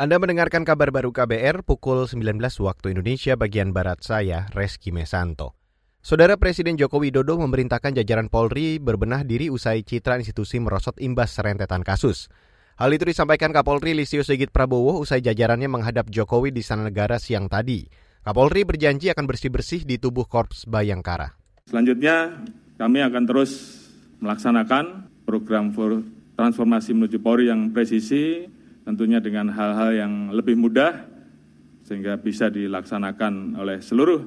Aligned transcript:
Anda 0.00 0.16
mendengarkan 0.16 0.64
kabar 0.64 0.88
baru 0.88 1.12
KBR 1.12 1.60
pukul 1.60 2.08
19 2.08 2.40
waktu 2.40 2.96
Indonesia 2.96 3.36
bagian 3.36 3.76
Barat 3.76 4.00
saya, 4.00 4.48
Reski 4.56 4.96
Mesanto. 4.96 5.52
Saudara 6.00 6.40
Presiden 6.40 6.80
Joko 6.80 7.04
Widodo 7.04 7.36
memerintahkan 7.36 7.92
jajaran 7.92 8.32
Polri 8.32 8.80
berbenah 8.80 9.28
diri 9.28 9.52
usai 9.52 9.84
citra 9.84 10.16
institusi 10.16 10.56
merosot 10.56 10.96
imbas 11.04 11.36
serentetan 11.36 11.84
kasus. 11.84 12.32
Hal 12.80 12.96
itu 12.96 13.04
disampaikan 13.04 13.52
Kapolri 13.52 13.92
Listio 13.92 14.24
Sigit 14.24 14.48
Prabowo 14.48 15.04
usai 15.04 15.20
jajarannya 15.20 15.68
menghadap 15.68 16.08
Jokowi 16.08 16.48
di 16.48 16.64
Sana 16.64 16.88
Negara 16.88 17.20
siang 17.20 17.52
tadi. 17.52 17.84
Kapolri 18.24 18.64
berjanji 18.64 19.12
akan 19.12 19.28
bersih-bersih 19.28 19.84
di 19.84 20.00
tubuh 20.00 20.24
Korps 20.24 20.64
Bayangkara. 20.64 21.36
Selanjutnya, 21.68 22.40
kami 22.80 23.04
akan 23.04 23.28
terus 23.28 23.84
melaksanakan 24.24 25.12
program 25.28 25.76
transformasi 26.40 26.96
menuju 26.96 27.20
Polri 27.20 27.52
yang 27.52 27.68
presisi, 27.76 28.48
tentunya 28.90 29.22
dengan 29.22 29.46
hal-hal 29.54 29.94
yang 29.94 30.12
lebih 30.34 30.58
mudah 30.58 31.06
sehingga 31.86 32.18
bisa 32.18 32.50
dilaksanakan 32.50 33.54
oleh 33.54 33.78
seluruh 33.78 34.18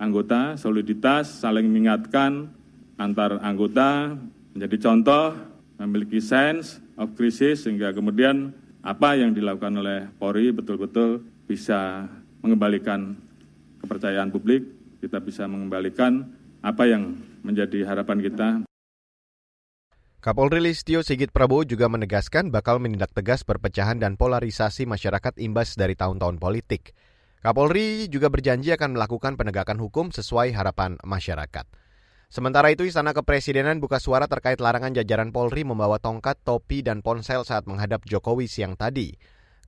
anggota, 0.00 0.56
soliditas, 0.56 1.44
saling 1.44 1.68
mengingatkan 1.68 2.48
antar 2.96 3.36
anggota, 3.44 4.16
menjadi 4.56 4.76
contoh, 4.80 5.36
memiliki 5.76 6.24
sense 6.24 6.80
of 6.96 7.12
crisis 7.20 7.68
sehingga 7.68 7.92
kemudian 7.92 8.48
apa 8.80 9.12
yang 9.20 9.36
dilakukan 9.36 9.76
oleh 9.76 10.08
Polri 10.16 10.56
betul-betul 10.56 11.20
bisa 11.44 12.08
mengembalikan 12.40 13.12
kepercayaan 13.84 14.32
publik, 14.32 14.64
kita 15.04 15.20
bisa 15.20 15.44
mengembalikan 15.44 16.24
apa 16.64 16.88
yang 16.88 17.12
menjadi 17.44 17.84
harapan 17.84 18.18
kita 18.24 18.67
Kapolri 20.18 20.58
Listio 20.58 21.06
Sigit 21.06 21.30
Prabowo 21.30 21.62
juga 21.62 21.86
menegaskan 21.86 22.50
bakal 22.50 22.82
menindak 22.82 23.14
tegas 23.14 23.46
perpecahan 23.46 24.02
dan 24.02 24.18
polarisasi 24.18 24.82
masyarakat 24.82 25.38
imbas 25.38 25.78
dari 25.78 25.94
tahun-tahun 25.94 26.42
politik. 26.42 26.90
Kapolri 27.38 28.10
juga 28.10 28.26
berjanji 28.26 28.74
akan 28.74 28.98
melakukan 28.98 29.38
penegakan 29.38 29.78
hukum 29.78 30.10
sesuai 30.10 30.50
harapan 30.58 30.98
masyarakat. 31.06 31.70
Sementara 32.34 32.74
itu, 32.74 32.82
Istana 32.82 33.14
Kepresidenan 33.14 33.78
buka 33.78 34.02
suara 34.02 34.26
terkait 34.26 34.58
larangan 34.58 34.90
jajaran 34.90 35.30
Polri 35.30 35.62
membawa 35.62 36.02
tongkat, 36.02 36.42
topi, 36.42 36.82
dan 36.82 36.98
ponsel 36.98 37.46
saat 37.46 37.70
menghadap 37.70 38.02
Jokowi 38.02 38.50
siang 38.50 38.74
tadi. 38.74 39.14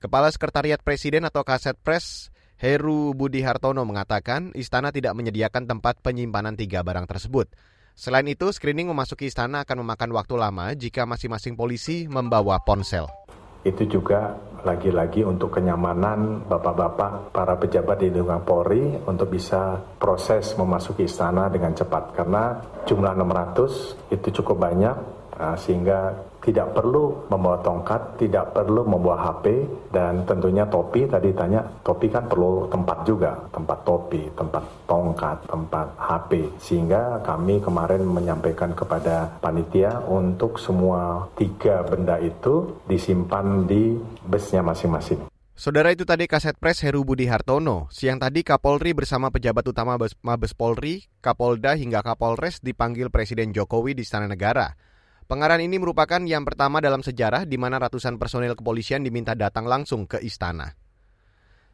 Kepala 0.03 0.27
Sekretariat 0.35 0.83
Presiden 0.83 1.23
atau 1.23 1.47
Kaset 1.47 1.79
Pres, 1.79 2.27
Heru 2.59 3.15
Budi 3.15 3.39
Hartono 3.39 3.87
mengatakan 3.87 4.51
istana 4.59 4.91
tidak 4.91 5.15
menyediakan 5.15 5.63
tempat 5.63 6.03
penyimpanan 6.03 6.59
tiga 6.59 6.83
barang 6.83 7.07
tersebut. 7.07 7.47
Selain 8.01 8.25
itu, 8.25 8.49
screening 8.49 8.89
memasuki 8.89 9.29
istana 9.29 9.61
akan 9.61 9.85
memakan 9.85 10.09
waktu 10.17 10.33
lama 10.33 10.73
jika 10.73 11.05
masing-masing 11.05 11.53
polisi 11.53 12.09
membawa 12.09 12.57
ponsel. 12.57 13.05
Itu 13.61 13.85
juga 13.85 14.41
lagi-lagi 14.65 15.21
untuk 15.21 15.53
kenyamanan 15.53 16.49
bapak-bapak 16.49 17.29
para 17.29 17.53
pejabat 17.61 18.01
di 18.01 18.09
lingkungan 18.09 18.41
Polri 18.41 18.81
untuk 19.05 19.29
bisa 19.29 19.77
proses 20.01 20.57
memasuki 20.57 21.05
istana 21.05 21.45
dengan 21.53 21.77
cepat 21.77 22.17
karena 22.17 22.57
jumlah 22.89 23.13
600 23.13 24.09
itu 24.17 24.27
cukup 24.41 24.57
banyak 24.65 25.20
sehingga 25.57 26.13
tidak 26.41 26.73
perlu 26.73 27.29
membawa 27.29 27.61
tongkat, 27.61 28.17
tidak 28.17 28.51
perlu 28.57 28.81
membawa 28.81 29.29
HP, 29.29 29.61
dan 29.93 30.25
tentunya 30.25 30.65
topi, 30.65 31.05
tadi 31.05 31.29
tanya, 31.37 31.61
topi 31.85 32.09
kan 32.09 32.25
perlu 32.25 32.65
tempat 32.67 32.97
juga, 33.05 33.37
tempat 33.53 33.79
topi, 33.85 34.25
tempat 34.33 34.63
tongkat, 34.89 35.37
tempat 35.45 35.87
HP. 36.01 36.31
Sehingga 36.57 37.21
kami 37.21 37.61
kemarin 37.61 38.01
menyampaikan 38.01 38.73
kepada 38.73 39.29
panitia 39.37 40.01
untuk 40.09 40.57
semua 40.57 41.29
tiga 41.37 41.85
benda 41.85 42.17
itu 42.17 42.81
disimpan 42.89 43.69
di 43.69 43.93
busnya 44.25 44.65
masing-masing. 44.65 45.29
Saudara 45.61 45.93
itu 45.93 46.09
tadi 46.09 46.25
Kaset 46.25 46.57
Pres 46.57 46.81
Heru 46.81 47.05
Budi 47.05 47.29
Hartono. 47.29 47.85
Siang 47.93 48.17
tadi 48.17 48.41
Kapolri 48.41 48.97
bersama 48.97 49.29
pejabat 49.29 49.61
utama 49.69 49.93
Mabes 50.25 50.57
Polri, 50.57 51.05
Kapolda 51.21 51.77
hingga 51.77 52.01
Kapolres 52.01 52.65
dipanggil 52.65 53.13
Presiden 53.13 53.53
Jokowi 53.53 53.93
di 53.93 54.01
Istana 54.01 54.25
Negara. 54.25 54.73
Pengarahan 55.31 55.63
ini 55.63 55.79
merupakan 55.79 56.19
yang 56.27 56.43
pertama 56.43 56.83
dalam 56.83 56.99
sejarah 56.99 57.47
di 57.47 57.55
mana 57.55 57.79
ratusan 57.79 58.19
personil 58.19 58.51
kepolisian 58.51 58.99
diminta 58.99 59.31
datang 59.31 59.63
langsung 59.63 60.03
ke 60.03 60.19
istana. 60.19 60.75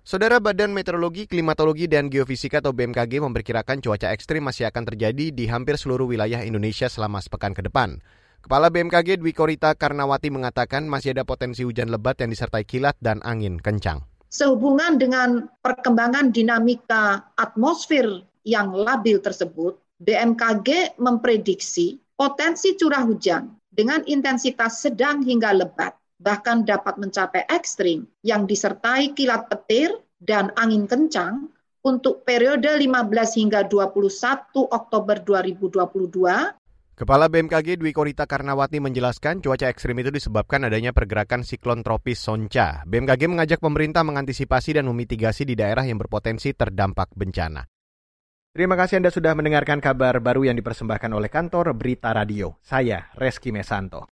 Saudara 0.06 0.38
Badan 0.38 0.78
Meteorologi, 0.78 1.26
Klimatologi, 1.26 1.90
dan 1.90 2.14
Geofisika 2.14 2.62
atau 2.62 2.70
BMKG 2.70 3.18
memperkirakan 3.18 3.82
cuaca 3.82 4.14
ekstrim 4.14 4.46
masih 4.46 4.70
akan 4.70 4.94
terjadi 4.94 5.34
di 5.34 5.50
hampir 5.50 5.74
seluruh 5.74 6.06
wilayah 6.06 6.46
Indonesia 6.46 6.86
selama 6.86 7.18
sepekan 7.18 7.58
ke 7.58 7.66
depan. 7.66 7.98
Kepala 8.46 8.70
BMKG 8.70 9.18
Dwi 9.18 9.34
Korita 9.34 9.74
Karnawati 9.74 10.30
mengatakan 10.30 10.86
masih 10.86 11.18
ada 11.18 11.26
potensi 11.26 11.66
hujan 11.66 11.90
lebat 11.90 12.22
yang 12.22 12.30
disertai 12.30 12.62
kilat 12.62 12.94
dan 13.02 13.26
angin 13.26 13.58
kencang. 13.58 14.06
Sehubungan 14.30 15.02
dengan 15.02 15.50
perkembangan 15.66 16.30
dinamika 16.30 17.34
atmosfer 17.34 18.22
yang 18.46 18.70
labil 18.70 19.18
tersebut, 19.18 19.82
BMKG 19.98 21.02
memprediksi 21.02 22.06
Potensi 22.18 22.74
curah 22.74 23.06
hujan 23.06 23.46
dengan 23.70 24.02
intensitas 24.10 24.82
sedang 24.82 25.22
hingga 25.22 25.54
lebat 25.54 25.94
bahkan 26.18 26.66
dapat 26.66 26.98
mencapai 26.98 27.46
ekstrim 27.46 28.10
yang 28.26 28.50
disertai 28.50 29.14
kilat 29.14 29.46
petir 29.46 29.94
dan 30.18 30.50
angin 30.58 30.90
kencang 30.90 31.54
untuk 31.86 32.26
periode 32.26 32.74
15 32.74 32.90
hingga 33.38 33.70
21 33.70 34.50
Oktober 34.50 35.22
2022 35.22 36.98
Kepala 36.98 37.30
BMKG 37.30 37.78
Dwi 37.78 37.94
Korita 37.94 38.26
Karnawati 38.26 38.82
menjelaskan 38.82 39.38
cuaca 39.46 39.70
ekstrim 39.70 40.02
itu 40.02 40.10
disebabkan 40.10 40.66
adanya 40.66 40.98
pergerakan 40.98 41.46
siklon 41.46 41.86
tropis 41.86 42.18
Sonca. 42.18 42.82
BMKG 42.90 43.30
mengajak 43.30 43.62
pemerintah 43.62 44.02
mengantisipasi 44.02 44.82
dan 44.82 44.90
memitigasi 44.90 45.46
di 45.46 45.54
daerah 45.54 45.86
yang 45.86 46.02
berpotensi 46.02 46.58
terdampak 46.58 47.14
bencana. 47.14 47.77
Terima 48.58 48.74
kasih 48.74 48.98
Anda 48.98 49.14
sudah 49.14 49.38
mendengarkan 49.38 49.78
kabar 49.78 50.18
baru 50.18 50.50
yang 50.50 50.58
dipersembahkan 50.58 51.14
oleh 51.14 51.30
kantor 51.30 51.78
Berita 51.78 52.10
Radio. 52.10 52.58
Saya 52.66 53.06
Reski 53.14 53.54
Mesanto. 53.54 54.02